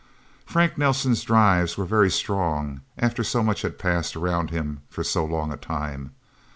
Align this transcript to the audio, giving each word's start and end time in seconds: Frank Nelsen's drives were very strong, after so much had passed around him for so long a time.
Frank 0.47 0.79
Nelsen's 0.79 1.21
drives 1.21 1.77
were 1.77 1.85
very 1.85 2.09
strong, 2.09 2.81
after 2.97 3.23
so 3.23 3.43
much 3.43 3.61
had 3.61 3.77
passed 3.77 4.15
around 4.15 4.49
him 4.49 4.81
for 4.89 5.03
so 5.03 5.23
long 5.23 5.51
a 5.53 5.57
time. 5.57 6.13